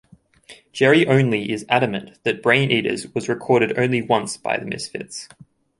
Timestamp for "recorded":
3.29-3.77